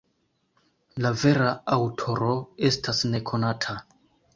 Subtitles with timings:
[1.05, 2.35] La vera aŭtoro
[2.73, 3.83] estas nekonata.